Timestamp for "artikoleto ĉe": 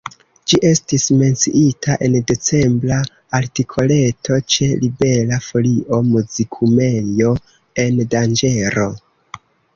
3.41-4.71